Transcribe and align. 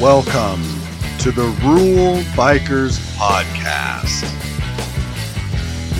Welcome 0.00 0.62
to 1.18 1.30
the 1.30 1.54
Rural 1.62 2.22
Bikers 2.32 2.98
Podcast 3.18 4.22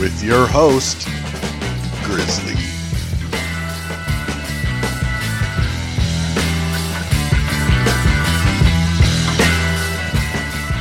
with 0.00 0.22
your 0.24 0.46
host, 0.46 1.06
Grizzly. 2.04 2.54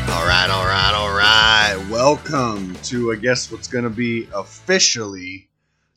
All 0.10 0.26
right, 0.26 0.50
all 0.50 0.66
right, 0.66 0.94
all 0.96 1.14
right. 1.14 1.90
Welcome 1.92 2.76
to, 2.84 3.12
I 3.12 3.18
guess, 3.18 3.52
what's 3.52 3.68
going 3.68 3.84
to 3.84 3.90
be 3.90 4.30
officially 4.34 5.50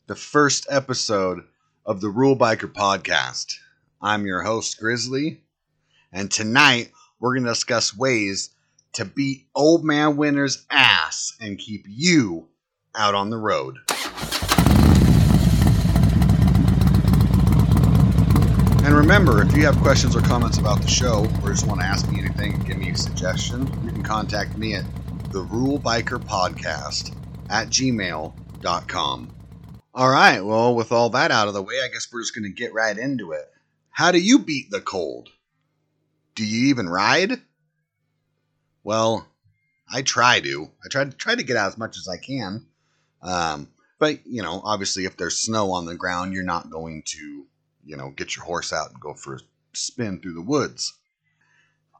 the 0.07 0.15
first 0.15 0.67
episode 0.69 1.45
of 1.85 2.01
the 2.01 2.09
Rural 2.09 2.35
Biker 2.35 2.69
Podcast. 2.69 3.55
I'm 4.01 4.25
your 4.25 4.41
host, 4.41 4.77
Grizzly, 4.77 5.39
and 6.11 6.29
tonight 6.29 6.91
we're 7.23 7.35
going 7.35 7.45
to 7.45 7.51
discuss 7.51 7.95
ways 7.95 8.49
to 8.91 9.05
beat 9.05 9.47
Old 9.55 9.85
Man 9.85 10.17
Winter's 10.17 10.65
ass 10.69 11.37
and 11.39 11.57
keep 11.57 11.85
you 11.87 12.49
out 12.93 13.15
on 13.15 13.29
the 13.29 13.37
road. 13.37 13.77
And 18.85 18.93
remember, 18.93 19.41
if 19.41 19.55
you 19.55 19.65
have 19.65 19.77
questions 19.77 20.17
or 20.17 20.21
comments 20.21 20.57
about 20.57 20.81
the 20.81 20.89
show, 20.89 21.25
or 21.41 21.51
just 21.51 21.65
want 21.65 21.79
to 21.79 21.85
ask 21.85 22.11
me 22.11 22.19
anything, 22.19 22.59
give 22.63 22.77
me 22.77 22.89
a 22.89 22.97
suggestion, 22.97 23.67
you 23.85 23.91
can 23.91 24.03
contact 24.03 24.57
me 24.57 24.75
at 24.75 24.83
the 25.31 25.43
Rural 25.43 25.79
Biker 25.79 26.21
Podcast 26.21 27.15
at 27.49 27.69
gmail.com. 27.69 29.35
All 29.95 30.09
right, 30.09 30.41
well, 30.41 30.75
with 30.75 30.91
all 30.91 31.09
that 31.11 31.31
out 31.31 31.47
of 31.47 31.53
the 31.53 31.61
way, 31.61 31.75
I 31.81 31.87
guess 31.87 32.09
we're 32.11 32.21
just 32.21 32.35
going 32.35 32.43
to 32.43 32.49
get 32.49 32.73
right 32.73 32.97
into 32.97 33.31
it. 33.31 33.49
How 33.91 34.11
do 34.11 34.19
you 34.19 34.39
beat 34.39 34.71
the 34.71 34.81
cold? 34.81 35.29
Do 36.35 36.45
you 36.45 36.69
even 36.69 36.89
ride? 36.89 37.41
Well, 38.83 39.27
I 39.91 40.01
try 40.01 40.39
to. 40.39 40.69
I 40.83 40.87
try 40.89 41.05
to 41.05 41.11
try 41.11 41.35
to 41.35 41.43
get 41.43 41.57
out 41.57 41.67
as 41.67 41.77
much 41.77 41.97
as 41.97 42.07
I 42.07 42.17
can. 42.17 42.65
Um, 43.21 43.69
but 43.99 44.25
you 44.25 44.41
know, 44.41 44.61
obviously, 44.63 45.05
if 45.05 45.15
there's 45.17 45.37
snow 45.37 45.71
on 45.71 45.85
the 45.85 45.95
ground, 45.95 46.33
you're 46.33 46.43
not 46.43 46.69
going 46.69 47.03
to, 47.07 47.45
you 47.85 47.95
know, 47.95 48.09
get 48.09 48.35
your 48.35 48.45
horse 48.45 48.73
out 48.73 48.91
and 48.91 48.99
go 48.99 49.13
for 49.13 49.35
a 49.35 49.39
spin 49.73 50.19
through 50.19 50.33
the 50.33 50.41
woods. 50.41 50.93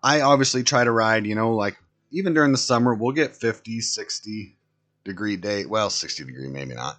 I 0.01 0.21
obviously 0.21 0.63
try 0.63 0.83
to 0.83 0.91
ride, 0.91 1.25
you 1.25 1.35
know, 1.35 1.55
like 1.55 1.77
even 2.11 2.33
during 2.33 2.51
the 2.51 2.57
summer, 2.57 2.93
we'll 2.93 3.13
get 3.13 3.35
50, 3.35 3.79
60 3.81 4.57
degree 5.03 5.37
day. 5.37 5.65
Well, 5.65 5.89
60 5.89 6.25
degree, 6.25 6.49
maybe 6.49 6.73
not. 6.73 6.97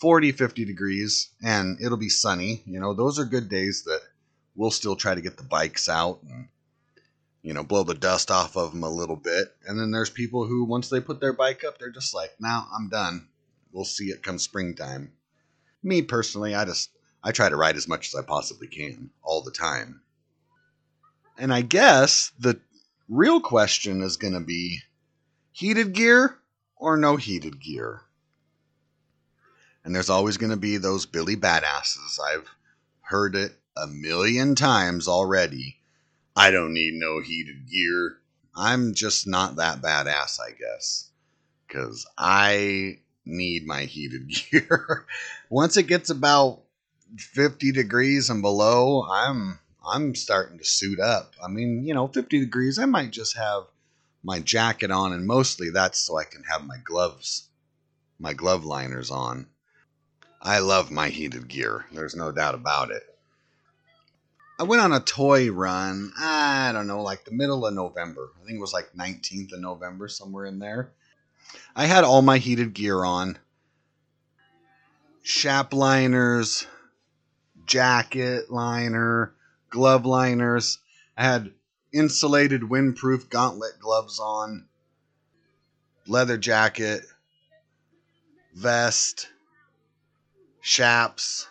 40, 0.00 0.32
50 0.32 0.64
degrees, 0.64 1.28
and 1.42 1.78
it'll 1.80 1.98
be 1.98 2.08
sunny. 2.08 2.62
You 2.66 2.80
know, 2.80 2.94
those 2.94 3.18
are 3.18 3.24
good 3.24 3.48
days 3.48 3.84
that 3.84 4.00
we'll 4.56 4.70
still 4.70 4.96
try 4.96 5.14
to 5.14 5.20
get 5.20 5.36
the 5.36 5.42
bikes 5.42 5.88
out 5.88 6.20
and, 6.22 6.48
you 7.42 7.54
know, 7.54 7.64
blow 7.64 7.84
the 7.84 7.94
dust 7.94 8.30
off 8.30 8.56
of 8.56 8.72
them 8.72 8.82
a 8.82 8.90
little 8.90 9.16
bit. 9.16 9.54
And 9.66 9.78
then 9.78 9.90
there's 9.90 10.10
people 10.10 10.46
who, 10.46 10.64
once 10.64 10.88
they 10.88 11.00
put 11.00 11.20
their 11.20 11.32
bike 11.32 11.64
up, 11.64 11.78
they're 11.78 11.90
just 11.90 12.14
like, 12.14 12.32
now 12.38 12.68
I'm 12.76 12.88
done. 12.88 13.28
We'll 13.72 13.84
see 13.84 14.06
it 14.06 14.22
come 14.22 14.38
springtime. 14.38 15.12
Me 15.82 16.02
personally, 16.02 16.54
I 16.54 16.64
just, 16.64 16.90
I 17.22 17.32
try 17.32 17.48
to 17.48 17.56
ride 17.56 17.76
as 17.76 17.88
much 17.88 18.08
as 18.08 18.14
I 18.14 18.22
possibly 18.22 18.66
can 18.66 19.10
all 19.22 19.42
the 19.42 19.50
time. 19.50 20.02
And 21.38 21.52
I 21.52 21.62
guess 21.62 22.32
the 22.38 22.60
real 23.08 23.40
question 23.40 24.02
is 24.02 24.18
going 24.18 24.34
to 24.34 24.40
be 24.40 24.80
heated 25.52 25.94
gear 25.94 26.36
or 26.76 26.96
no 26.96 27.16
heated 27.16 27.60
gear? 27.60 28.02
And 29.82 29.94
there's 29.94 30.10
always 30.10 30.36
going 30.36 30.50
to 30.50 30.58
be 30.58 30.76
those 30.76 31.06
Billy 31.06 31.36
badasses. 31.36 32.18
I've 32.22 32.48
heard 33.00 33.34
it 33.34 33.52
a 33.76 33.86
million 33.86 34.54
times 34.54 35.08
already. 35.08 35.79
I 36.40 36.50
don't 36.50 36.72
need 36.72 36.94
no 36.94 37.20
heated 37.20 37.68
gear. 37.68 38.16
I'm 38.56 38.94
just 38.94 39.26
not 39.26 39.56
that 39.56 39.82
badass, 39.82 40.40
I 40.40 40.52
guess. 40.52 41.10
Because 41.68 42.06
I 42.16 43.00
need 43.26 43.66
my 43.66 43.82
heated 43.82 44.26
gear. 44.50 45.04
Once 45.50 45.76
it 45.76 45.82
gets 45.82 46.08
about 46.08 46.62
50 47.18 47.72
degrees 47.72 48.30
and 48.30 48.40
below, 48.40 49.04
I'm 49.04 49.58
I'm 49.86 50.14
starting 50.14 50.56
to 50.56 50.64
suit 50.64 50.98
up. 50.98 51.34
I 51.44 51.48
mean, 51.48 51.84
you 51.86 51.92
know, 51.92 52.08
50 52.08 52.40
degrees, 52.40 52.78
I 52.78 52.86
might 52.86 53.10
just 53.10 53.36
have 53.36 53.64
my 54.22 54.40
jacket 54.40 54.90
on 54.90 55.12
and 55.12 55.26
mostly 55.26 55.68
that's 55.68 55.98
so 55.98 56.16
I 56.16 56.24
can 56.24 56.44
have 56.44 56.64
my 56.64 56.78
gloves, 56.82 57.50
my 58.18 58.32
glove 58.32 58.64
liners 58.64 59.10
on. 59.10 59.46
I 60.40 60.60
love 60.60 60.90
my 60.90 61.10
heated 61.10 61.48
gear. 61.48 61.84
There's 61.92 62.16
no 62.16 62.32
doubt 62.32 62.54
about 62.54 62.90
it. 62.90 63.09
I 64.60 64.64
went 64.64 64.82
on 64.82 64.92
a 64.92 65.00
toy 65.00 65.50
run, 65.50 66.12
I 66.18 66.72
don't 66.74 66.86
know, 66.86 67.02
like 67.02 67.24
the 67.24 67.30
middle 67.30 67.64
of 67.64 67.72
November. 67.72 68.28
I 68.38 68.44
think 68.44 68.58
it 68.58 68.60
was 68.60 68.74
like 68.74 68.92
19th 68.92 69.54
of 69.54 69.60
November, 69.60 70.06
somewhere 70.06 70.44
in 70.44 70.58
there. 70.58 70.92
I 71.74 71.86
had 71.86 72.04
all 72.04 72.20
my 72.20 72.36
heated 72.36 72.74
gear 72.74 73.02
on 73.02 73.38
chap 75.24 75.72
liners, 75.72 76.66
jacket 77.64 78.50
liner, 78.50 79.32
glove 79.70 80.04
liners. 80.04 80.78
I 81.16 81.24
had 81.24 81.54
insulated 81.90 82.60
windproof 82.60 83.30
gauntlet 83.30 83.80
gloves 83.80 84.20
on, 84.20 84.66
leather 86.06 86.36
jacket, 86.36 87.00
vest, 88.54 89.26
chaps. 90.60 91.48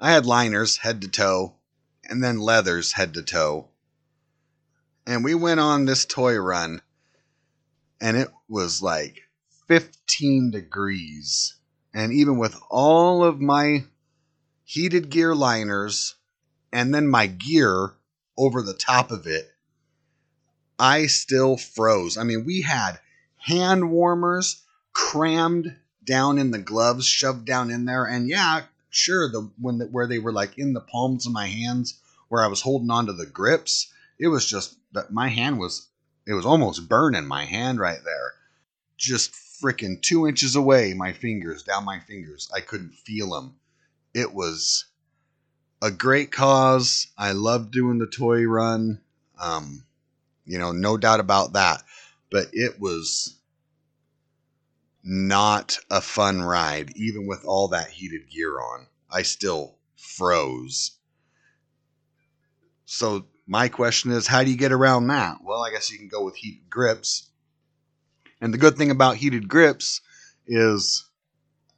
I 0.00 0.10
had 0.10 0.26
liners 0.26 0.78
head 0.78 1.02
to 1.02 1.08
toe, 1.08 1.55
and 2.08 2.22
then 2.22 2.38
leathers 2.38 2.92
head 2.92 3.14
to 3.14 3.22
toe. 3.22 3.68
And 5.06 5.22
we 5.22 5.34
went 5.34 5.60
on 5.60 5.84
this 5.84 6.04
toy 6.04 6.36
run, 6.36 6.82
and 8.00 8.16
it 8.16 8.28
was 8.48 8.82
like 8.82 9.22
15 9.68 10.50
degrees. 10.50 11.56
And 11.94 12.12
even 12.12 12.38
with 12.38 12.56
all 12.68 13.24
of 13.24 13.40
my 13.40 13.84
heated 14.64 15.10
gear 15.10 15.34
liners 15.34 16.16
and 16.72 16.94
then 16.94 17.08
my 17.08 17.26
gear 17.26 17.92
over 18.36 18.62
the 18.62 18.74
top 18.74 19.10
of 19.10 19.26
it, 19.26 19.50
I 20.78 21.06
still 21.06 21.56
froze. 21.56 22.18
I 22.18 22.24
mean, 22.24 22.44
we 22.44 22.62
had 22.62 23.00
hand 23.38 23.90
warmers 23.90 24.62
crammed 24.92 25.76
down 26.04 26.38
in 26.38 26.50
the 26.50 26.58
gloves, 26.58 27.06
shoved 27.06 27.46
down 27.46 27.70
in 27.70 27.84
there, 27.84 28.04
and 28.04 28.28
yeah, 28.28 28.62
sure, 28.96 29.30
the 29.30 29.50
when 29.60 29.78
the, 29.78 29.86
where 29.86 30.06
they 30.06 30.18
were 30.18 30.32
like 30.32 30.58
in 30.58 30.72
the 30.72 30.80
palms 30.80 31.26
of 31.26 31.32
my 31.32 31.46
hands, 31.46 32.00
where 32.28 32.42
I 32.42 32.48
was 32.48 32.62
holding 32.62 32.90
onto 32.90 33.12
the 33.12 33.26
grips, 33.26 33.92
it 34.18 34.28
was 34.28 34.46
just 34.46 34.76
that 34.92 35.12
my 35.12 35.28
hand 35.28 35.58
was 35.58 35.88
it 36.26 36.34
was 36.34 36.46
almost 36.46 36.88
burning 36.88 37.26
my 37.26 37.44
hand 37.44 37.78
right 37.78 38.02
there, 38.04 38.32
just 38.96 39.32
freaking 39.32 40.00
two 40.00 40.26
inches 40.26 40.56
away. 40.56 40.94
My 40.94 41.12
fingers 41.12 41.62
down 41.62 41.84
my 41.84 42.00
fingers, 42.00 42.50
I 42.54 42.60
couldn't 42.60 42.94
feel 42.94 43.30
them. 43.30 43.56
It 44.14 44.32
was 44.32 44.86
a 45.82 45.90
great 45.90 46.32
cause. 46.32 47.08
I 47.16 47.32
loved 47.32 47.70
doing 47.70 47.98
the 47.98 48.06
toy 48.06 48.44
run. 48.44 49.00
Um, 49.40 49.84
you 50.46 50.58
know, 50.58 50.72
no 50.72 50.96
doubt 50.96 51.20
about 51.20 51.52
that. 51.52 51.82
But 52.30 52.48
it 52.52 52.80
was 52.80 53.35
not 55.06 55.78
a 55.88 56.00
fun 56.00 56.42
ride, 56.42 56.92
even 56.96 57.26
with 57.26 57.44
all 57.44 57.68
that 57.68 57.90
heated 57.90 58.28
gear 58.28 58.58
on. 58.58 58.88
I 59.08 59.22
still 59.22 59.76
froze. 59.96 60.98
So, 62.86 63.26
my 63.46 63.68
question 63.68 64.10
is 64.10 64.26
how 64.26 64.42
do 64.42 64.50
you 64.50 64.56
get 64.56 64.72
around 64.72 65.06
that? 65.06 65.38
Well, 65.44 65.62
I 65.62 65.70
guess 65.70 65.90
you 65.90 65.98
can 65.98 66.08
go 66.08 66.24
with 66.24 66.34
heated 66.34 66.68
grips. 66.68 67.30
And 68.40 68.52
the 68.52 68.58
good 68.58 68.76
thing 68.76 68.90
about 68.90 69.16
heated 69.16 69.48
grips 69.48 70.00
is, 70.46 71.08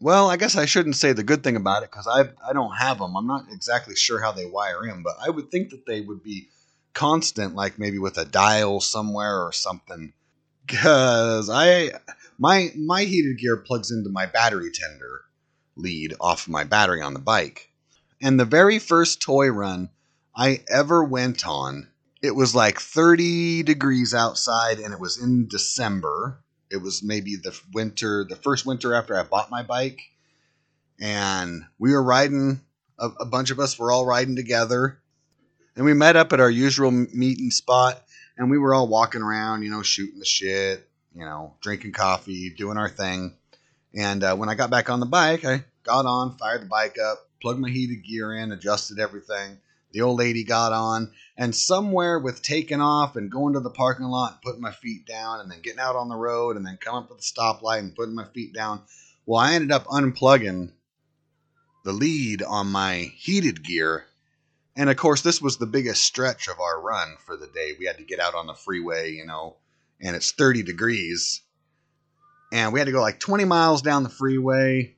well, 0.01 0.31
I 0.31 0.39
guess 0.39 0.57
I 0.57 0.65
shouldn't 0.65 0.97
say 0.97 1.13
the 1.13 1.23
good 1.23 1.45
thing 1.45 1.57
about 1.57 1.83
it 1.83 1.91
because 1.91 2.09
I 2.09 2.31
I 2.49 2.55
don't 2.55 2.77
have 2.77 2.99
them. 2.99 3.15
I'm 3.15 3.27
not 3.27 3.45
exactly 3.53 3.95
sure 3.95 4.21
how 4.21 4.33
they 4.33 4.47
wire 4.47 4.87
in, 4.87 5.03
but 5.03 5.17
I 5.21 5.29
would 5.29 5.51
think 5.51 5.71
that 5.71 5.85
they 5.87 6.01
would 6.01 6.23
be 6.23 6.49
constant, 6.95 7.55
like 7.55 7.79
maybe 7.79 7.99
with 7.99 8.17
a 8.17 8.25
dial 8.25 8.81
somewhere 8.81 9.45
or 9.45 9.53
something. 9.53 10.15
Because 10.67 11.51
I 11.51 11.93
my 12.39 12.71
my 12.77 13.05
heated 13.05 13.39
gear 13.39 13.57
plugs 13.57 13.91
into 13.91 14.11
my 14.11 14.27
battery 14.27 14.71
tender 14.73 15.23
lead 15.79 16.15
off 16.21 16.49
my 16.49 16.65
battery 16.65 17.01
on 17.01 17.15
the 17.15 17.21
bike. 17.21 17.71
And 18.21 18.39
the 18.39 18.45
very 18.45 18.79
first 18.79 19.23
toy 19.23 19.49
run 19.49 19.91
I 20.37 20.63
ever 20.69 21.05
went 21.05 21.47
on, 21.47 21.89
it 22.21 22.35
was 22.35 22.55
like 22.55 22.81
30 22.81 23.63
degrees 23.63 24.13
outside 24.13 24.81
and 24.81 24.93
it 24.93 25.01
was 25.01 25.23
in 25.23 25.49
December. 25.49 26.41
It 26.71 26.79
was 26.79 27.03
maybe 27.03 27.37
the 27.37 27.59
winter, 27.73 28.27
the 28.29 28.37
first 28.37 28.67
winter 28.67 28.95
after 28.95 29.17
I 29.17 29.23
bought 29.23 29.51
my 29.51 29.63
bike. 29.63 30.01
And 31.01 31.65
we 31.79 31.93
were 31.93 32.03
riding, 32.03 32.61
a, 32.99 33.09
a 33.21 33.25
bunch 33.25 33.51
of 33.51 33.61
us 33.61 33.79
were 33.79 33.93
all 33.93 34.05
riding 34.05 34.35
together. 34.35 34.99
And 35.77 35.85
we 35.85 35.95
met 35.95 36.17
up 36.17 36.33
at 36.33 36.41
our 36.41 36.51
usual 36.51 36.91
meeting 36.91 37.53
spot 37.53 38.03
and 38.37 38.51
we 38.51 38.59
were 38.59 38.75
all 38.75 38.89
walking 38.89 39.23
around, 39.23 39.63
you 39.63 39.71
know, 39.71 39.83
shooting 39.83 40.19
the 40.19 40.25
shit, 40.25 40.88
you 41.15 41.25
know, 41.25 41.55
drinking 41.61 41.93
coffee, 41.93 42.51
doing 42.51 42.77
our 42.79 42.89
thing. 42.89 43.37
And 43.95 44.23
uh, 44.23 44.37
when 44.37 44.49
I 44.49 44.55
got 44.55 44.71
back 44.71 44.91
on 44.91 45.01
the 45.01 45.07
bike, 45.07 45.45
I 45.45 45.65
got 45.83 46.07
on, 46.07 46.37
fired 46.37 46.63
the 46.63 46.67
bike 46.67 46.97
up, 46.99 47.27
plugged 47.41 47.61
my 47.61 47.71
heated 47.71 48.05
gear 48.05 48.35
in, 48.35 48.53
adjusted 48.53 48.99
everything, 48.99 49.59
The 49.93 50.03
old 50.03 50.19
lady 50.19 50.45
got 50.45 50.73
on, 50.73 51.13
and 51.37 51.55
somewhere 51.55 52.19
with 52.19 52.43
taking 52.43 52.81
off 52.81 53.17
and 53.17 53.31
going 53.31 53.55
to 53.55 53.61
the 53.61 53.71
parking 53.71 54.07
lot 54.07 54.33
and 54.33 54.43
putting 54.43 54.61
my 54.61 54.73
feet 54.73 55.07
down, 55.07 55.41
and 55.41 55.51
then 55.51 55.63
getting 55.63 55.81
out 55.81 55.97
on 55.97 56.09
the 56.09 56.17
road, 56.17 56.57
and 56.57 56.67
then 56.67 56.77
coming 56.77 57.05
up 57.05 57.11
with 57.11 57.19
the 57.19 57.25
stoplight 57.25 57.79
and 57.79 57.97
putting 57.97 58.15
my 58.15 58.27
feet 58.27 58.53
down. 58.53 58.83
Well, 59.25 59.41
I 59.41 59.55
ended 59.55 59.73
up 59.73 59.87
unplugging 59.87 60.73
the 61.85 61.93
lead 61.93 62.43
on 62.43 62.67
my 62.67 63.11
heated 63.17 63.65
gear. 63.65 64.05
And 64.77 64.91
of 64.91 64.97
course, 64.97 65.23
this 65.23 65.41
was 65.41 65.57
the 65.57 65.67
biggest 65.67 66.05
stretch 66.05 66.49
of 66.49 66.61
our 66.61 66.81
run 66.81 67.17
for 67.25 67.37
the 67.37 67.47
day. 67.47 67.73
We 67.79 67.87
had 67.87 67.99
to 67.99 68.05
get 68.05 68.21
out 68.21 68.35
on 68.35 68.47
the 68.47 68.55
freeway, 68.55 69.13
you 69.13 69.27
know, 69.27 69.57
and 70.01 70.17
it's 70.17 70.33
30 70.33 70.63
degrees. 70.63 71.43
And 72.53 72.73
we 72.73 72.81
had 72.81 72.87
to 72.87 72.93
go 72.93 73.01
like 73.01 73.21
20 73.21 73.45
miles 73.45 73.83
down 73.83 74.03
the 74.03 74.09
freeway. 74.09 74.97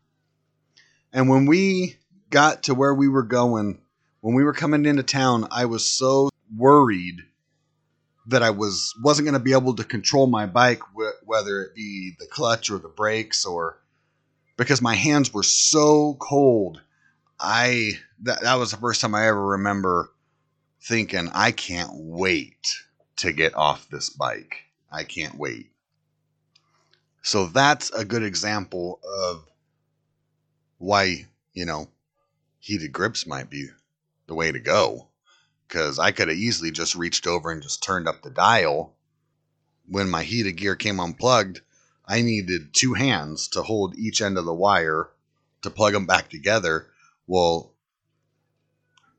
And 1.13 1.29
when 1.29 1.47
we 1.47 1.97
got 2.31 2.65
to 2.65 2.75
where 2.75 2.95
we 2.95 3.09
were 3.09 3.25
going, 3.25 3.81
when 4.21 4.35
we 4.35 4.45
were 4.45 4.53
coming 4.53 4.87
into 4.87 5.03
town, 5.03 5.49
I 5.51 5.65
was 5.65 5.85
so 5.85 6.31
worried 6.57 7.23
that 8.27 8.43
I 8.43 8.51
was 8.51 8.95
wasn't 9.03 9.27
going 9.27 9.39
to 9.39 9.45
be 9.45 9.53
able 9.53 9.75
to 9.77 9.85
control 9.85 10.27
my 10.27 10.47
bike, 10.47 10.81
wh- 10.97 11.27
whether 11.27 11.63
it 11.63 11.75
be 11.75 12.15
the 12.19 12.27
clutch 12.27 12.71
or 12.71 12.79
the 12.79 12.89
brakes, 12.89 13.45
or 13.45 13.81
because 14.57 14.81
my 14.81 14.95
hands 14.95 15.33
were 15.33 15.43
so 15.43 16.17
cold. 16.21 16.81
I 17.41 17.93
that 18.23 18.43
that 18.43 18.57
was 18.57 18.71
the 18.71 18.77
first 18.77 19.01
time 19.01 19.15
I 19.15 19.27
ever 19.27 19.45
remember 19.45 20.13
thinking 20.83 21.31
I 21.33 21.53
can't 21.53 21.91
wait 21.95 22.69
to 23.17 23.33
get 23.33 23.57
off 23.57 23.89
this 23.89 24.11
bike. 24.11 24.57
I 24.91 25.05
can't 25.05 25.39
wait. 25.39 25.71
So 27.23 27.47
that's 27.47 27.91
a 27.91 28.05
good 28.05 28.23
example 28.23 29.01
of 29.05 29.45
why, 30.79 31.27
you 31.53 31.67
know, 31.67 31.89
heated 32.59 32.93
grips 32.93 33.27
might 33.27 33.51
be 33.51 33.69
the 34.27 34.35
way 34.35 34.51
to 34.51 34.59
go. 34.59 35.09
Because 35.69 35.99
I 35.99 36.11
could 36.11 36.29
have 36.29 36.37
easily 36.37 36.73
just 36.73 36.97
reached 36.97 37.27
over 37.27 37.51
and 37.51 37.63
just 37.63 37.83
turned 37.83 38.09
up 38.09 38.23
the 38.23 38.31
dial. 38.31 38.95
When 39.87 40.11
my 40.11 40.25
heated 40.25 40.53
gear 40.53 40.75
came 40.75 40.99
unplugged, 40.99 41.61
I 42.07 42.23
needed 42.23 42.75
two 42.75 42.95
hands 42.95 43.47
to 43.49 43.63
hold 43.63 43.97
each 43.97 44.21
end 44.21 44.37
of 44.37 44.45
the 44.45 44.55
wire 44.55 45.11
to 45.63 45.71
plug 45.71 45.93
them 45.93 46.07
back 46.07 46.29
together. 46.29 46.89
Well, 47.29 47.73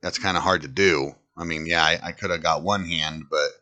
that's 0.02 0.18
kind 0.18 0.36
of 0.36 0.44
hard 0.44 0.64
to 0.64 0.68
do. 0.68 1.16
I 1.38 1.46
mean, 1.46 1.66
yeah, 1.66 1.84
I, 1.84 2.00
I 2.08 2.12
could 2.12 2.32
have 2.32 2.44
got 2.44 2.64
one 2.64 2.84
hand, 2.86 3.28
but 3.30 3.61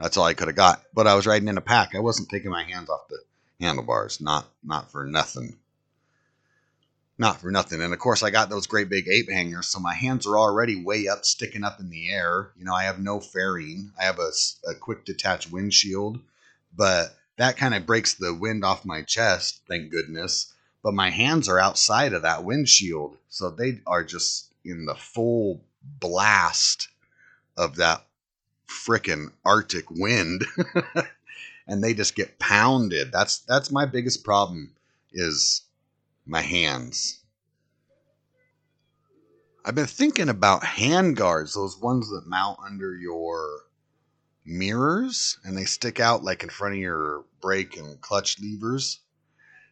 that's 0.00 0.16
all 0.16 0.24
I 0.24 0.34
could 0.34 0.48
have 0.48 0.56
got. 0.56 0.82
But 0.94 1.06
I 1.06 1.14
was 1.14 1.26
riding 1.26 1.48
in 1.48 1.58
a 1.58 1.62
pack. 1.62 1.94
I 1.94 2.00
wasn't 2.00 2.30
taking 2.30 2.50
my 2.50 2.64
hands 2.64 2.88
off 2.88 3.08
the 3.08 3.18
handlebars. 3.60 4.20
Not 4.20 4.48
not 4.64 4.90
for 4.90 5.04
nothing. 5.04 5.56
Not 7.18 7.40
for 7.40 7.50
nothing. 7.50 7.82
And 7.82 7.92
of 7.92 7.98
course, 7.98 8.22
I 8.22 8.30
got 8.30 8.48
those 8.48 8.66
great 8.66 8.88
big 8.88 9.06
ape 9.06 9.30
hangers, 9.30 9.68
so 9.68 9.78
my 9.78 9.92
hands 9.92 10.26
are 10.26 10.38
already 10.38 10.82
way 10.82 11.06
up, 11.06 11.26
sticking 11.26 11.64
up 11.64 11.78
in 11.78 11.90
the 11.90 12.10
air. 12.10 12.50
You 12.56 12.64
know, 12.64 12.74
I 12.74 12.84
have 12.84 12.98
no 12.98 13.20
fairing. 13.20 13.92
I 14.00 14.04
have 14.04 14.18
a, 14.18 14.30
a 14.66 14.74
quick 14.74 15.04
detach 15.04 15.50
windshield, 15.50 16.18
but 16.74 17.14
that 17.36 17.58
kind 17.58 17.74
of 17.74 17.86
breaks 17.86 18.14
the 18.14 18.34
wind 18.34 18.64
off 18.64 18.86
my 18.86 19.02
chest, 19.02 19.60
thank 19.68 19.90
goodness. 19.90 20.52
But 20.82 20.94
my 20.94 21.10
hands 21.10 21.46
are 21.48 21.58
outside 21.58 22.14
of 22.14 22.22
that 22.22 22.44
windshield, 22.44 23.18
so 23.28 23.50
they 23.50 23.80
are 23.86 24.02
just 24.02 24.50
in 24.64 24.86
the 24.86 24.94
full 24.94 25.60
blast 25.82 26.88
of 27.56 27.76
that 27.76 28.04
frickin' 28.70 29.32
Arctic 29.44 29.90
wind. 29.90 30.44
and 31.66 31.84
they 31.84 31.94
just 31.94 32.14
get 32.14 32.38
pounded. 32.38 33.12
That's 33.12 33.38
that's 33.38 33.70
my 33.70 33.86
biggest 33.86 34.24
problem 34.24 34.72
is 35.12 35.62
my 36.26 36.40
hands. 36.40 37.20
I've 39.64 39.74
been 39.74 39.86
thinking 39.86 40.28
about 40.28 40.64
hand 40.64 41.16
guards, 41.16 41.54
those 41.54 41.78
ones 41.78 42.08
that 42.10 42.26
mount 42.26 42.58
under 42.64 42.94
your 42.96 43.60
mirrors 44.44 45.38
and 45.44 45.56
they 45.56 45.64
stick 45.64 46.00
out 46.00 46.24
like 46.24 46.42
in 46.42 46.48
front 46.48 46.74
of 46.74 46.80
your 46.80 47.24
brake 47.40 47.76
and 47.76 48.00
clutch 48.00 48.40
levers. 48.40 49.00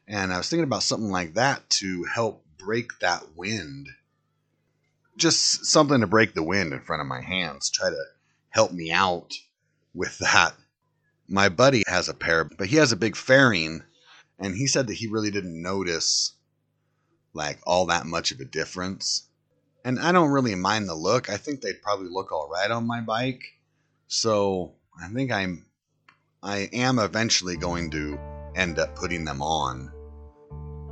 And 0.06 0.32
I 0.32 0.38
was 0.38 0.48
thinking 0.48 0.64
about 0.64 0.82
something 0.82 1.10
like 1.10 1.34
that 1.34 1.68
to 1.70 2.04
help 2.04 2.44
break 2.58 2.98
that 3.00 3.34
wind. 3.34 3.88
Just 5.16 5.66
something 5.66 6.00
to 6.00 6.06
break 6.06 6.34
the 6.34 6.42
wind 6.42 6.72
in 6.72 6.80
front 6.80 7.00
of 7.00 7.08
my 7.08 7.22
hands, 7.22 7.70
try 7.70 7.90
to 7.90 8.04
help 8.50 8.72
me 8.72 8.90
out 8.90 9.34
with 9.94 10.18
that. 10.18 10.54
My 11.28 11.48
buddy 11.48 11.82
has 11.86 12.08
a 12.08 12.14
pair, 12.14 12.44
but 12.44 12.68
he 12.68 12.76
has 12.76 12.92
a 12.92 12.96
big 12.96 13.16
fairing, 13.16 13.82
and 14.38 14.54
he 14.54 14.66
said 14.66 14.86
that 14.86 14.94
he 14.94 15.08
really 15.08 15.30
didn't 15.30 15.60
notice 15.60 16.32
like 17.34 17.58
all 17.66 17.86
that 17.86 18.06
much 18.06 18.32
of 18.32 18.40
a 18.40 18.44
difference. 18.44 19.28
And 19.84 19.98
I 19.98 20.12
don't 20.12 20.30
really 20.30 20.54
mind 20.54 20.88
the 20.88 20.94
look. 20.94 21.30
I 21.30 21.36
think 21.36 21.60
they'd 21.60 21.82
probably 21.82 22.08
look 22.08 22.32
all 22.32 22.48
right 22.48 22.70
on 22.70 22.86
my 22.86 23.00
bike. 23.00 23.42
So 24.08 24.72
I 25.00 25.08
think 25.08 25.30
I'm 25.30 25.66
I 26.42 26.68
am 26.72 26.98
eventually 26.98 27.56
going 27.56 27.90
to 27.90 28.18
end 28.54 28.78
up 28.78 28.94
putting 28.96 29.24
them 29.24 29.42
on. 29.42 29.92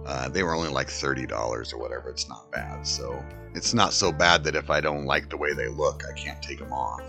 Uh, 0.04 0.28
they 0.28 0.42
were 0.42 0.54
only 0.54 0.68
like 0.68 0.88
thirty 0.88 1.26
dollars 1.26 1.72
or 1.72 1.78
whatever. 1.78 2.10
It's 2.10 2.28
not 2.28 2.50
bad. 2.52 2.86
So 2.86 3.24
it's 3.54 3.74
not 3.74 3.92
so 3.92 4.12
bad 4.12 4.44
that 4.44 4.54
if 4.54 4.70
I 4.70 4.80
don't 4.80 5.06
like 5.06 5.30
the 5.30 5.36
way 5.36 5.52
they 5.52 5.68
look, 5.68 6.02
I 6.08 6.12
can't 6.12 6.42
take 6.42 6.58
them 6.58 6.72
off. 6.72 7.02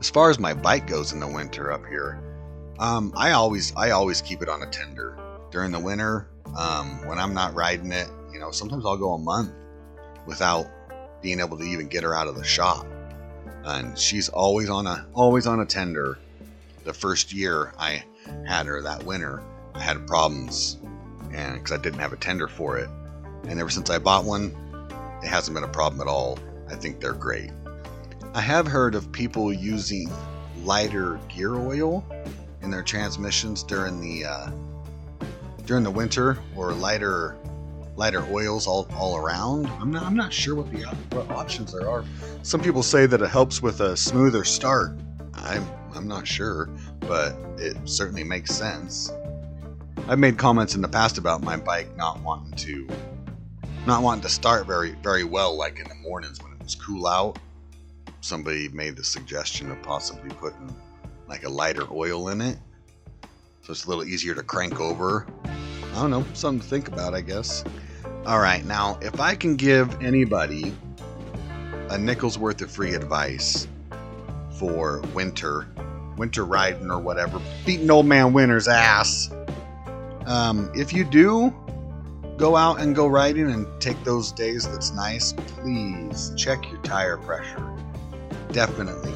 As 0.00 0.10
far 0.10 0.30
as 0.30 0.38
my 0.38 0.52
bike 0.52 0.86
goes 0.86 1.12
in 1.12 1.20
the 1.20 1.26
winter 1.26 1.72
up 1.72 1.86
here, 1.86 2.20
um, 2.78 3.12
I 3.16 3.32
always 3.32 3.74
I 3.76 3.90
always 3.90 4.20
keep 4.20 4.42
it 4.42 4.48
on 4.48 4.62
a 4.62 4.66
tender 4.66 5.18
during 5.50 5.72
the 5.72 5.80
winter. 5.80 6.28
Um, 6.56 7.06
when 7.06 7.18
I'm 7.18 7.32
not 7.32 7.54
riding 7.54 7.92
it, 7.92 8.08
you 8.32 8.38
know, 8.38 8.50
sometimes 8.50 8.84
I'll 8.84 8.98
go 8.98 9.14
a 9.14 9.18
month 9.18 9.52
without 10.26 10.66
being 11.22 11.40
able 11.40 11.56
to 11.58 11.64
even 11.64 11.88
get 11.88 12.02
her 12.02 12.14
out 12.14 12.28
of 12.28 12.36
the 12.36 12.44
shop. 12.44 12.86
And 13.64 13.98
she's 13.98 14.28
always 14.28 14.68
on 14.68 14.86
a 14.86 15.06
always 15.14 15.46
on 15.46 15.60
a 15.60 15.66
tender. 15.66 16.18
The 16.84 16.92
first 16.92 17.32
year 17.32 17.72
I 17.78 18.04
had 18.46 18.66
her 18.66 18.82
that 18.82 19.02
winter, 19.04 19.42
I 19.74 19.80
had 19.80 20.06
problems, 20.06 20.78
and 21.32 21.54
because 21.54 21.72
I 21.72 21.82
didn't 21.82 21.98
have 22.00 22.12
a 22.12 22.16
tender 22.16 22.46
for 22.46 22.78
it, 22.78 22.88
and 23.48 23.58
ever 23.58 23.70
since 23.70 23.90
I 23.90 23.98
bought 23.98 24.24
one, 24.24 24.54
it 25.22 25.28
hasn't 25.28 25.54
been 25.54 25.64
a 25.64 25.68
problem 25.68 26.00
at 26.00 26.06
all. 26.06 26.38
I 26.68 26.74
think 26.74 27.00
they're 27.00 27.12
great. 27.12 27.50
I 28.36 28.42
have 28.42 28.66
heard 28.66 28.94
of 28.94 29.10
people 29.12 29.50
using 29.50 30.12
lighter 30.62 31.18
gear 31.26 31.54
oil 31.54 32.04
in 32.60 32.70
their 32.70 32.82
transmissions 32.82 33.62
during 33.62 33.98
the 33.98 34.26
uh, 34.26 34.50
during 35.64 35.82
the 35.82 35.90
winter, 35.90 36.36
or 36.54 36.74
lighter 36.74 37.38
lighter 37.96 38.22
oils 38.30 38.66
all, 38.66 38.88
all 38.94 39.16
around. 39.16 39.68
I'm 39.80 39.90
not 39.90 40.02
I'm 40.02 40.14
not 40.14 40.34
sure 40.34 40.54
what 40.54 40.70
the 40.70 40.82
what 41.16 41.30
options 41.30 41.72
there 41.72 41.88
are. 41.88 42.04
Some 42.42 42.60
people 42.60 42.82
say 42.82 43.06
that 43.06 43.22
it 43.22 43.30
helps 43.30 43.62
with 43.62 43.80
a 43.80 43.96
smoother 43.96 44.44
start. 44.44 44.90
I'm 45.32 45.66
I'm 45.94 46.06
not 46.06 46.26
sure, 46.26 46.68
but 47.00 47.38
it 47.56 47.88
certainly 47.88 48.22
makes 48.22 48.54
sense. 48.54 49.10
I've 50.08 50.18
made 50.18 50.36
comments 50.36 50.74
in 50.74 50.82
the 50.82 50.88
past 50.88 51.16
about 51.16 51.42
my 51.42 51.56
bike 51.56 51.96
not 51.96 52.20
wanting 52.20 52.52
to 52.52 52.86
not 53.86 54.02
wanting 54.02 54.24
to 54.24 54.28
start 54.28 54.66
very 54.66 54.90
very 55.02 55.24
well 55.24 55.56
like 55.56 55.78
in 55.78 55.88
the 55.88 55.94
mornings 55.94 56.42
when 56.42 56.52
it 56.52 56.62
was 56.62 56.74
cool 56.74 57.06
out. 57.06 57.38
Somebody 58.26 58.68
made 58.70 58.96
the 58.96 59.04
suggestion 59.04 59.70
of 59.70 59.80
possibly 59.84 60.30
putting 60.30 60.74
like 61.28 61.44
a 61.44 61.48
lighter 61.48 61.86
oil 61.92 62.30
in 62.30 62.40
it. 62.40 62.58
So 63.62 63.70
it's 63.70 63.84
a 63.84 63.88
little 63.88 64.02
easier 64.02 64.34
to 64.34 64.42
crank 64.42 64.80
over. 64.80 65.28
I 65.44 65.94
don't 65.94 66.10
know, 66.10 66.24
something 66.34 66.60
to 66.60 66.66
think 66.66 66.88
about, 66.88 67.14
I 67.14 67.20
guess. 67.20 67.62
All 68.26 68.40
right, 68.40 68.64
now 68.64 68.98
if 69.00 69.20
I 69.20 69.36
can 69.36 69.54
give 69.54 70.02
anybody 70.02 70.74
a 71.88 71.96
nickel's 71.96 72.36
worth 72.36 72.60
of 72.62 72.70
free 72.72 72.94
advice 72.94 73.68
for 74.58 75.02
winter, 75.14 75.68
winter 76.16 76.44
riding 76.44 76.90
or 76.90 76.98
whatever, 76.98 77.40
beating 77.64 77.88
old 77.92 78.06
man 78.06 78.32
winter's 78.32 78.66
ass. 78.66 79.30
Um, 80.26 80.68
if 80.74 80.92
you 80.92 81.04
do 81.04 81.54
go 82.38 82.56
out 82.56 82.80
and 82.80 82.92
go 82.92 83.06
riding 83.06 83.52
and 83.52 83.68
take 83.80 84.02
those 84.02 84.32
days 84.32 84.66
that's 84.66 84.90
nice, 84.90 85.32
please 85.32 86.32
check 86.36 86.68
your 86.72 86.80
tire 86.82 87.18
pressure. 87.18 87.72
Definitely. 88.56 89.12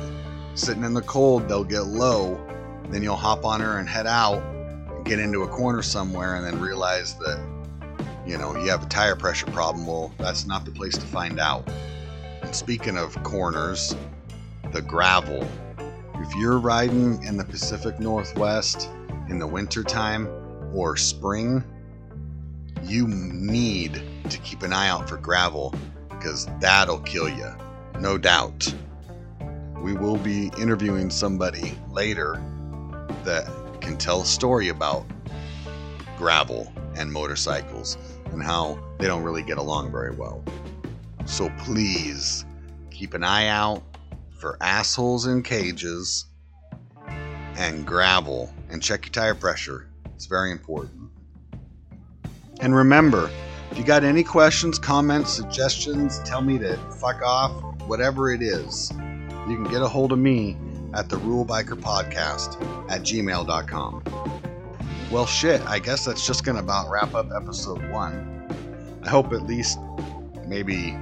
Sitting 0.54 0.84
in 0.84 0.92
the 0.92 1.00
cold, 1.00 1.48
they'll 1.48 1.64
get 1.64 1.86
low. 1.86 2.38
Then 2.90 3.02
you'll 3.02 3.16
hop 3.16 3.46
on 3.46 3.62
her 3.62 3.78
and 3.78 3.88
head 3.88 4.06
out, 4.06 4.42
get 5.02 5.18
into 5.18 5.44
a 5.44 5.48
corner 5.48 5.80
somewhere, 5.80 6.34
and 6.34 6.44
then 6.44 6.60
realize 6.60 7.14
that 7.20 7.42
you 8.26 8.36
know, 8.36 8.54
you 8.54 8.68
have 8.68 8.82
a 8.82 8.86
tire 8.88 9.16
pressure 9.16 9.46
problem, 9.46 9.86
well, 9.86 10.12
that's 10.18 10.46
not 10.46 10.66
the 10.66 10.70
place 10.70 10.92
to 10.98 11.06
find 11.06 11.40
out. 11.40 11.66
And 12.42 12.54
speaking 12.54 12.98
of 12.98 13.14
corners, 13.22 13.96
the 14.74 14.82
gravel. 14.82 15.48
If 16.16 16.34
you're 16.36 16.58
riding 16.58 17.22
in 17.22 17.38
the 17.38 17.44
Pacific 17.46 17.98
Northwest 17.98 18.90
in 19.30 19.38
the 19.38 19.46
wintertime 19.46 20.28
or 20.74 20.98
spring, 20.98 21.64
you 22.82 23.08
need 23.08 24.02
to 24.28 24.36
keep 24.40 24.62
an 24.62 24.74
eye 24.74 24.88
out 24.88 25.08
for 25.08 25.16
gravel 25.16 25.74
because 26.10 26.46
that'll 26.60 27.00
kill 27.00 27.30
you, 27.30 27.50
no 27.98 28.18
doubt. 28.18 28.70
We 29.80 29.94
will 29.94 30.18
be 30.18 30.50
interviewing 30.58 31.10
somebody 31.10 31.78
later 31.90 32.42
that 33.24 33.46
can 33.80 33.96
tell 33.96 34.22
a 34.22 34.26
story 34.26 34.68
about 34.68 35.06
gravel 36.18 36.70
and 36.96 37.10
motorcycles 37.10 37.96
and 38.26 38.42
how 38.42 38.78
they 38.98 39.06
don't 39.06 39.22
really 39.22 39.42
get 39.42 39.56
along 39.56 39.90
very 39.90 40.14
well. 40.14 40.44
So 41.24 41.50
please 41.60 42.44
keep 42.90 43.14
an 43.14 43.24
eye 43.24 43.46
out 43.46 43.82
for 44.38 44.58
assholes 44.60 45.26
in 45.26 45.42
cages 45.42 46.26
and 47.56 47.86
gravel 47.86 48.52
and 48.68 48.82
check 48.82 49.06
your 49.06 49.12
tire 49.12 49.34
pressure. 49.34 49.88
It's 50.14 50.26
very 50.26 50.50
important. 50.50 51.10
And 52.60 52.74
remember, 52.74 53.30
if 53.70 53.78
you 53.78 53.84
got 53.84 54.04
any 54.04 54.22
questions, 54.22 54.78
comments, 54.78 55.32
suggestions, 55.32 56.18
tell 56.24 56.42
me 56.42 56.58
to 56.58 56.76
fuck 57.00 57.22
off, 57.22 57.52
whatever 57.86 58.30
it 58.32 58.42
is, 58.42 58.92
you 59.50 59.56
can 59.56 59.70
get 59.70 59.82
a 59.82 59.88
hold 59.88 60.12
of 60.12 60.18
me 60.18 60.56
at 60.94 61.08
the 61.08 61.16
Rural 61.18 61.44
Biker 61.44 61.78
Podcast 61.78 62.60
at 62.90 63.02
gmail.com. 63.02 64.02
Well, 65.10 65.26
shit, 65.26 65.60
I 65.66 65.80
guess 65.80 66.04
that's 66.04 66.24
just 66.24 66.44
going 66.44 66.56
to 66.56 66.62
about 66.62 66.88
wrap 66.88 67.14
up 67.14 67.30
episode 67.34 67.84
one. 67.90 69.00
I 69.02 69.08
hope 69.08 69.32
at 69.32 69.42
least 69.42 69.78
maybe 70.46 70.96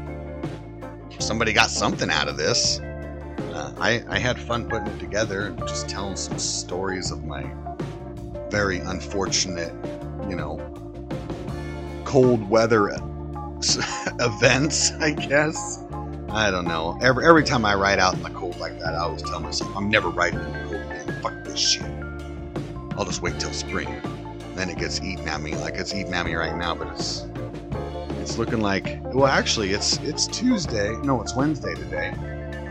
somebody 1.19 1.53
got 1.53 1.71
something 1.71 2.11
out 2.11 2.29
of 2.29 2.39
this. 2.39 2.81
Uh, 2.81 3.75
I, 3.79 4.03
I 4.09 4.19
had 4.19 4.41
fun 4.41 4.69
putting 4.69 4.89
it 4.89 4.99
together 4.99 5.49
and 5.49 5.59
just 5.59 5.89
telling 5.89 6.17
some 6.17 6.39
stories 6.39 7.11
of 7.11 7.25
my 7.25 7.45
very 8.51 8.79
unfortunate, 8.79 9.75
you 10.29 10.37
know, 10.37 10.57
cold 12.05 12.49
weather 12.49 12.89
events, 14.21 14.93
I 14.93 15.11
guess. 15.11 15.85
I 16.31 16.51
don't 16.51 16.67
know. 16.67 16.99
Every, 17.01 17.27
every 17.27 17.43
time 17.43 17.65
I 17.65 17.75
ride 17.75 17.99
out 17.99 18.15
in 18.15 18.23
the 18.23 18.31
cold 18.31 18.59
like 18.59 18.79
that, 18.81 18.95
I 18.95 18.99
always 18.99 19.23
tell 19.23 19.41
myself, 19.41 19.75
I'm 19.75 19.89
never 19.89 20.11
riding 20.11 20.41
in 20.41 20.53
the 20.53 20.59
cold 20.61 20.83
again. 20.83 21.23
Fuck 21.23 21.45
this 21.45 21.59
shit. 21.59 21.91
I'll 22.99 23.07
just 23.07 23.23
wait 23.23 23.41
till 23.41 23.53
spring. 23.53 23.89
Then 24.55 24.69
it 24.69 24.79
gets 24.79 25.01
eaten 25.01 25.27
at 25.29 25.41
me 25.41 25.55
like 25.55 25.75
it's 25.75 25.95
eating 25.95 26.13
at 26.13 26.27
me 26.27 26.35
right 26.35 26.57
now, 26.57 26.75
but 26.75 26.89
it's 26.89 27.27
it's 28.21 28.39
looking 28.39 28.61
like 28.61 29.01
well 29.15 29.29
actually 29.29 29.73
it's 29.73 29.99
it's 29.99 30.27
Tuesday. 30.27 30.97
No, 31.03 31.23
it's 31.23 31.35
Wednesday 31.35 31.75
today. 31.75 32.13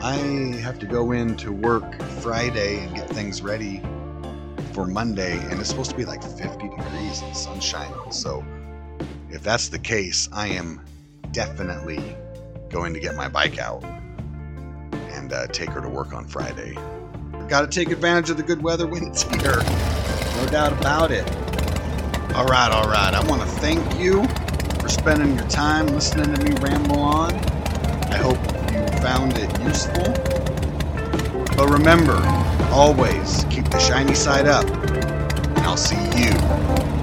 I 0.02 0.16
have 0.62 0.78
to 0.80 0.86
go 0.86 1.14
in 1.14 1.36
to 1.38 1.52
work 1.52 2.00
Friday 2.22 2.80
and 2.80 2.94
get 2.94 3.10
things 3.10 3.42
ready 3.42 3.82
for 4.74 4.86
Monday, 4.86 5.40
and 5.50 5.60
it's 5.60 5.70
supposed 5.70 5.90
to 5.92 5.98
be 5.98 6.06
like 6.06 6.22
50 6.22 6.70
degrees 6.70 7.22
and 7.22 7.36
sunshine. 7.36 7.92
So 8.12 8.46
if 9.32 9.42
that's 9.42 9.70
the 9.70 9.80
case, 9.80 10.30
I 10.32 10.50
am 10.50 10.82
definitely 11.32 12.16
going 12.70 12.94
to 12.94 13.00
get 13.00 13.16
my 13.16 13.28
bike 13.28 13.58
out 13.60 13.84
and 14.94 15.34
uh, 15.34 15.48
take 15.48 15.70
her 15.70 15.82
to 15.82 15.90
work 15.90 16.14
on 16.14 16.26
Friday. 16.26 16.78
Got 17.48 17.62
to 17.62 17.68
take 17.68 17.92
advantage 17.92 18.30
of 18.30 18.38
the 18.38 18.44
good 18.44 18.62
weather 18.62 18.88
when 18.88 19.04
it's 19.06 19.24
here. 19.42 19.64
No 20.38 20.48
doubt 20.52 20.74
about 20.74 21.12
it. 21.12 21.28
All 22.36 22.46
right, 22.46 22.72
all 22.72 22.88
right. 22.90 23.14
I 23.14 23.26
want 23.28 23.42
to 23.42 23.48
thank 23.48 24.00
you 24.00 24.28
for 24.80 24.90
spending 24.90 25.36
your 25.36 25.48
time 25.48 25.88
listening 25.88 26.34
to 26.36 26.44
me 26.44 26.52
ramble 26.62 27.00
on. 27.00 27.34
I 27.34 28.18
hope 28.18 28.38
you 28.72 29.02
found 29.02 29.38
it 29.38 29.60
useful. 29.62 30.14
But 31.56 31.70
remember, 31.70 32.18
always 32.72 33.46
keep 33.50 33.66
the 33.70 33.80
shiny 33.80 34.14
side 34.14 34.46
up, 34.46 34.70
and 34.70 35.60
I'll 35.60 35.78
see 35.78 35.96
you 35.96 36.97